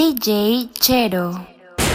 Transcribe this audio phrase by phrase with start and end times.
[0.00, 1.46] DJ Chero.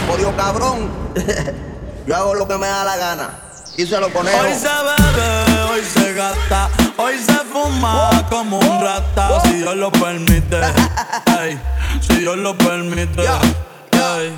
[0.08, 0.88] Odio cabrón.
[2.06, 3.30] Yo hago lo que me da la gana.
[3.76, 4.40] Y se lo ponemos.
[4.42, 9.40] Hoy se bebe, hoy se gasta, hoy se fuma como un rata.
[9.42, 10.56] Si Dios lo permite,
[11.40, 11.58] ey,
[12.00, 13.22] si Dios lo permite.
[13.22, 14.32] ey.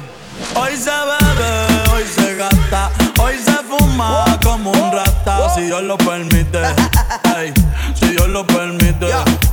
[0.54, 2.90] Hoy se bebe, hoy se gasta,
[3.20, 5.54] hoy se fuma como un rata.
[5.54, 6.58] Si Dios lo permite,
[7.36, 7.52] ey,
[7.94, 9.08] si Dios lo permite.
[9.08, 9.47] ey.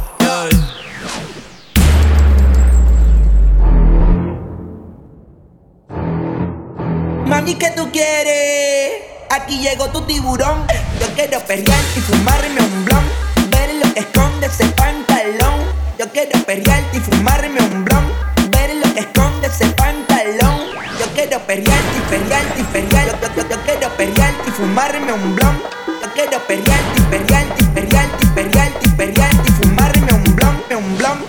[7.46, 9.04] Mami, ¿qué tú quieres?
[9.30, 10.66] Aquí llegó tu tiburón.
[11.00, 13.04] Yo quiero perrear y fumarme un blon.
[13.52, 15.62] Ver lo que esconde ese pantalón.
[16.00, 18.04] Yo quiero perrear y fumarme un blon.
[18.50, 20.60] Ver lo que esconde ese pantalón.
[21.00, 23.06] Yo quiero perrear y perrear y perrear.
[23.06, 25.62] Yo, yo, yo, yo quiero perrear y fumarme un blon.
[26.02, 30.64] Yo quiero perrear y perrear y perrear y perrear y perrear y fumarme un blon,
[30.76, 31.20] un blon.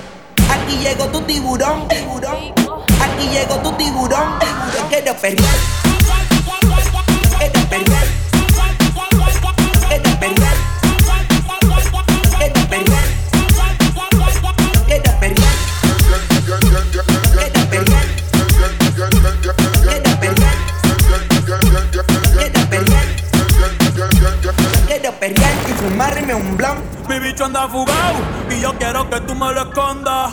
[0.49, 2.66] Aquí llegó tu tiburón, tiburón
[3.21, 4.39] y llegó tu tiburón.
[4.75, 5.47] Yo quiero perder.
[7.39, 8.09] Quiero perder.
[9.89, 10.57] Quiero perder.
[14.87, 15.57] Quiero perder.
[25.21, 25.55] Perder.
[25.67, 26.83] Y fumarme un blanco.
[27.09, 28.19] Mi bicho anda fugado
[28.51, 30.33] y yo quiero que tú me lo escondas.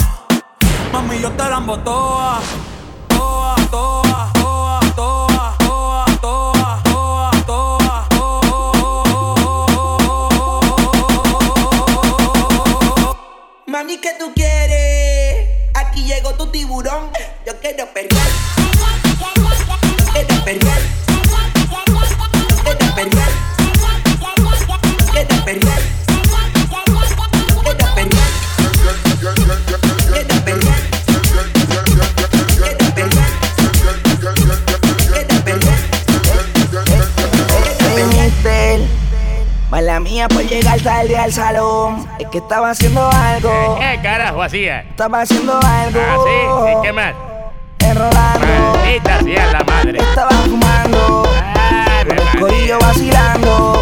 [0.91, 2.41] Mami, yo te la embotoa.
[3.07, 8.07] Toa, toa, toa, toa, toa, toa, toa, toa,
[12.65, 13.17] toa.
[13.67, 15.47] Mami, ¿qué tú quieres?
[15.73, 17.09] Aquí llegó tu tiburón.
[17.45, 18.27] Yo quiero perrear.
[20.13, 21.00] Quiero perrear.
[39.71, 42.05] Mala mía por llegar tarde al salón.
[42.19, 43.77] Es que estaba haciendo algo.
[43.79, 44.81] ¿Qué carajo hacía?
[44.81, 45.97] Estaba haciendo algo.
[45.97, 47.13] Ah, sí, ¿y qué más?
[47.79, 48.47] Enrolando.
[48.75, 49.99] Maldita sea la madre.
[49.99, 51.23] Estaba fumando.
[52.05, 53.81] El corillo vacilando.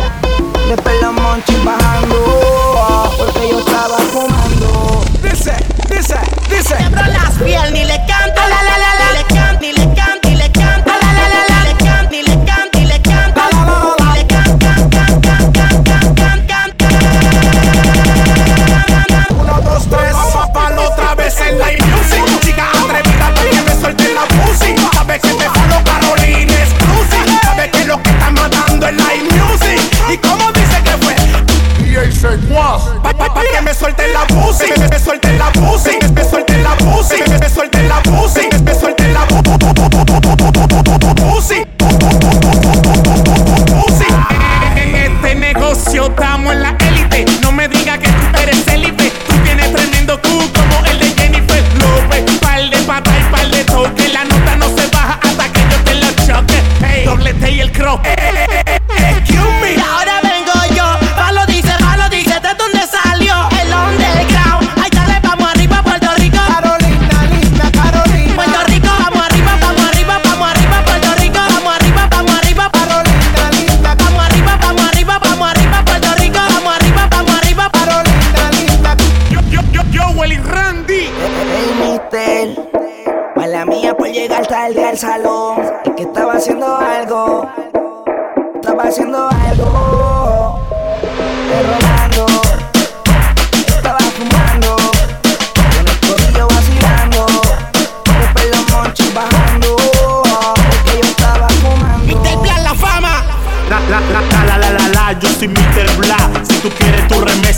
[0.68, 3.12] Después los monchis bajando.
[3.18, 5.02] Porque yo estaba fumando.
[5.24, 5.54] Dice,
[5.90, 6.20] dice,
[6.52, 6.76] dice.
[6.78, 9.10] Quebro las piernas y le canto la la la la.
[9.10, 10.09] Y le canto y le canto
[32.20, 32.84] Seguaz.
[33.02, 36.24] Pa, pa, pa que me suelten la pussy, que me suelten la pussy, que me
[36.26, 39.40] suelten la pussy, que me suelten la pussy, que me suelten la pussy.
[43.72, 44.06] Pussy.
[44.76, 46.78] Este negocio estamos en la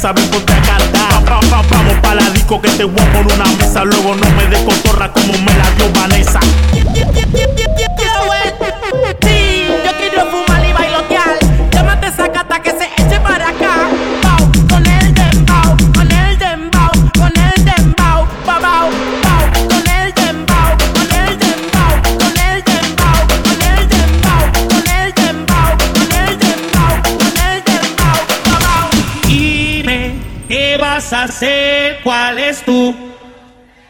[0.10, 1.30] ven ponte a cantar.
[1.30, 3.84] Va, va, vamos pa' la disco que te voy a poner una mesa.
[3.84, 6.40] Luego no me des cotorra como me la dio Vanessa.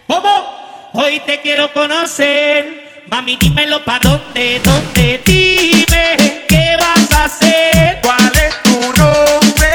[0.06, 0.92] ¿Cómo?
[0.94, 3.04] Hoy te quiero conocer.
[3.08, 5.20] Mami, dímelo pa' dónde, dónde.
[5.26, 8.00] Dime qué vas a hacer.
[8.04, 9.68] ¿Cuál es tu nombre?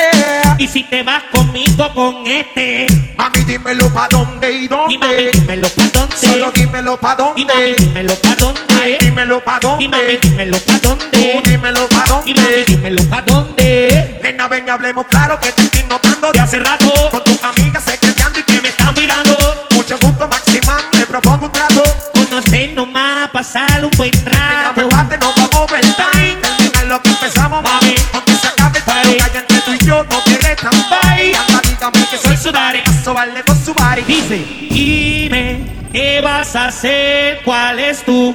[0.59, 2.87] Y si te vas conmigo con este.
[3.17, 4.95] Mami, dímelo pa' dónde y dónde.
[4.95, 6.17] Y dímelo pa' dónde.
[6.17, 7.41] Solo dímelo pa' dónde.
[7.41, 8.99] Y dímelo pa' dónde.
[9.01, 9.85] Dímelo pa' dónde.
[9.85, 11.43] Y mami, dímelo pa' dónde.
[11.45, 12.31] Dímelo pa' dónde.
[12.31, 14.21] Y mami, dímelo pa' dónde.
[14.23, 16.93] Nena, ven, hablemos claro que te estoy notando de hace rato.
[17.11, 18.76] Con tus amigas secretando y que me
[23.47, 24.83] pasar un buen rato.
[24.83, 26.37] Mira, bate, no vamos a time.
[26.43, 27.95] Termina lo que empezamos, mami.
[28.13, 31.33] Porque se acabe el que entre tú y yo, no quieres tambay.
[31.81, 32.81] Dame que soy su daddy.
[32.81, 34.03] Paso vale con su body.
[34.03, 34.37] Dice,
[34.71, 37.43] dime, ¿qué vas a hacer?
[37.45, 38.35] ¿Cuál es tu?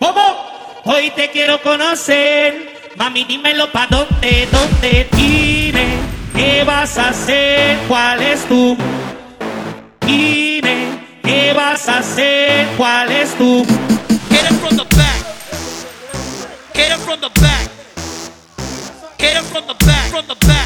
[0.00, 0.80] ¿Cómo?
[0.84, 2.90] Hoy te quiero conocer.
[2.96, 5.08] Mami, dímelo pa' dónde, dónde.
[5.12, 5.86] Dime,
[6.34, 7.78] ¿qué vas a hacer?
[7.86, 8.76] ¿Cuál es tu?
[10.00, 12.66] Dime, ¿qué vas a hacer?
[12.76, 13.64] ¿Cuál es tu?
[14.40, 15.22] Get him from the back.
[16.72, 17.70] Get him from the back.
[19.18, 20.10] Get from the back.
[20.10, 20.59] From the back.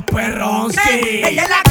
[0.00, 0.68] Pero.
[0.70, 1.62] Ella es la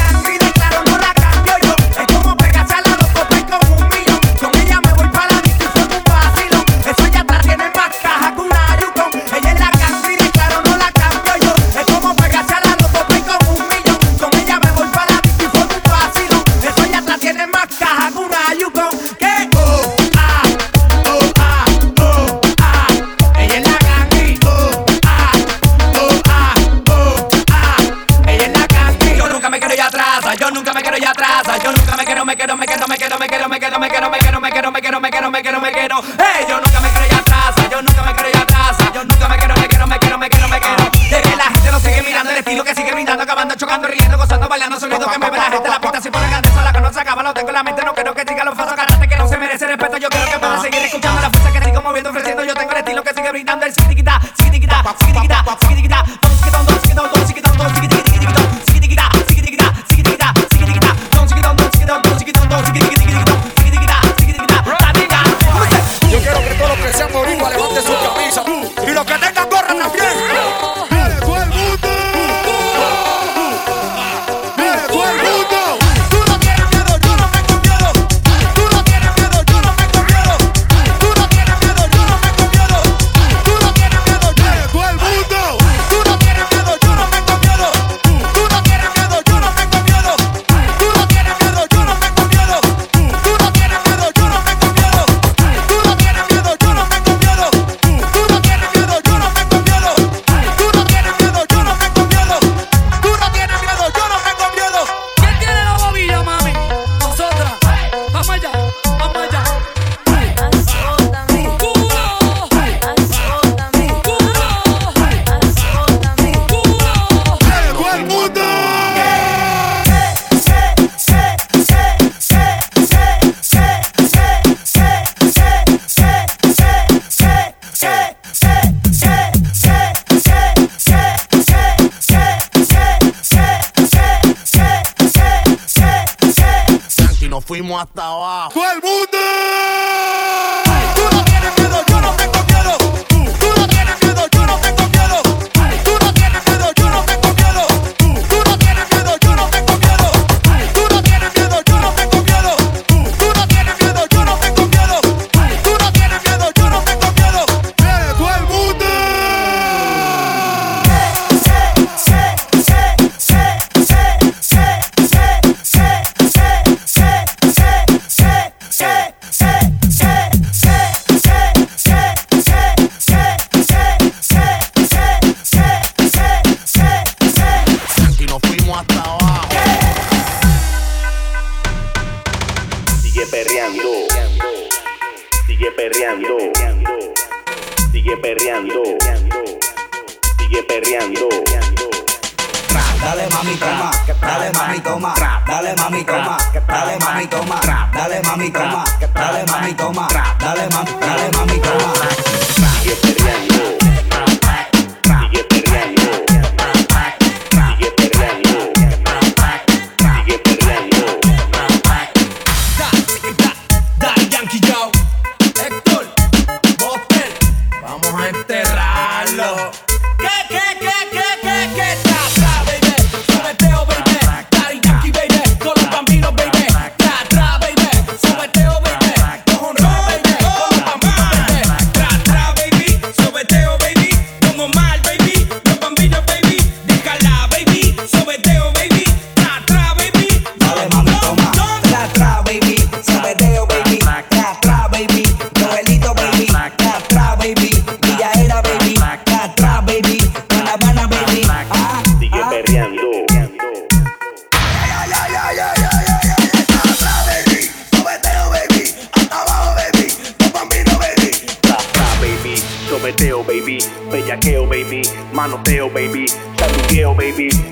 [137.82, 138.50] まったわ。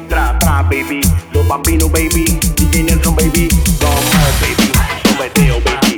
[0.07, 1.01] trapa baby,
[1.33, 3.95] los bambinos baby, DJ Nelson baby, como
[4.41, 4.71] baby,
[5.03, 5.88] someteo baby.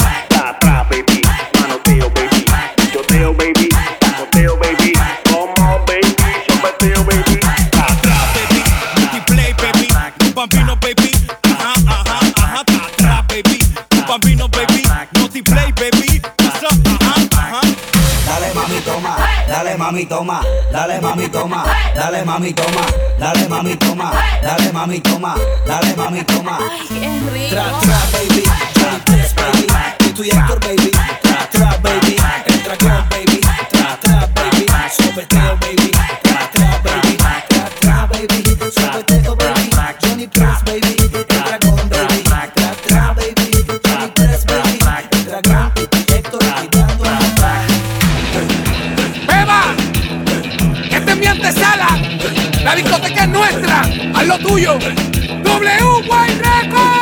[19.92, 22.82] mami, toma, dale mami, toma, dale mami, toma,
[23.20, 25.36] dale mami, toma, dale mami, toma,
[25.68, 26.58] dale mami, toma.
[26.60, 28.92] Ay, Tra, tra, baby, tra,
[29.36, 29.68] baby,
[30.08, 35.61] y tu y baby, tra, tra, baby, entra con, baby, tra, tra, baby, súbete,
[54.32, 54.80] lo tuyo.
[55.44, 57.01] W